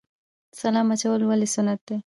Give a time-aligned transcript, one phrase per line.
[0.59, 1.95] سلام اچول ولې سنت دي؟